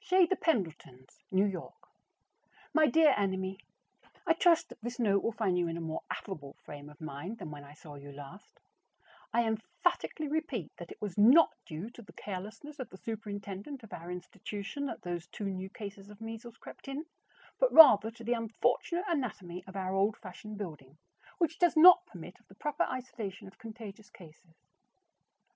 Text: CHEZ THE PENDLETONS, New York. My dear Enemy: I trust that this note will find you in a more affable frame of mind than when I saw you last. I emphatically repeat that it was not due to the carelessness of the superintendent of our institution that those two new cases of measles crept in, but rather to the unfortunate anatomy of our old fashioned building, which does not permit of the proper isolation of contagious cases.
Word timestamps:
CHEZ 0.00 0.28
THE 0.28 0.34
PENDLETONS, 0.34 1.20
New 1.30 1.44
York. 1.46 1.86
My 2.72 2.88
dear 2.88 3.14
Enemy: 3.16 3.60
I 4.26 4.32
trust 4.32 4.68
that 4.68 4.80
this 4.80 4.98
note 4.98 5.22
will 5.22 5.30
find 5.30 5.56
you 5.56 5.68
in 5.68 5.76
a 5.76 5.80
more 5.80 6.02
affable 6.10 6.54
frame 6.64 6.88
of 6.88 7.00
mind 7.00 7.38
than 7.38 7.52
when 7.52 7.62
I 7.62 7.74
saw 7.74 7.94
you 7.94 8.10
last. 8.10 8.58
I 9.32 9.46
emphatically 9.46 10.26
repeat 10.26 10.72
that 10.78 10.90
it 10.90 11.00
was 11.00 11.16
not 11.16 11.52
due 11.64 11.90
to 11.90 12.02
the 12.02 12.12
carelessness 12.12 12.80
of 12.80 12.90
the 12.90 12.96
superintendent 12.96 13.84
of 13.84 13.92
our 13.92 14.10
institution 14.10 14.86
that 14.86 15.02
those 15.02 15.28
two 15.28 15.48
new 15.48 15.70
cases 15.70 16.10
of 16.10 16.20
measles 16.20 16.56
crept 16.56 16.88
in, 16.88 17.04
but 17.60 17.72
rather 17.72 18.10
to 18.10 18.24
the 18.24 18.32
unfortunate 18.32 19.04
anatomy 19.06 19.62
of 19.64 19.76
our 19.76 19.94
old 19.94 20.16
fashioned 20.16 20.58
building, 20.58 20.98
which 21.38 21.60
does 21.60 21.76
not 21.76 22.04
permit 22.04 22.40
of 22.40 22.48
the 22.48 22.56
proper 22.56 22.82
isolation 22.82 23.46
of 23.46 23.58
contagious 23.60 24.10
cases. 24.10 24.56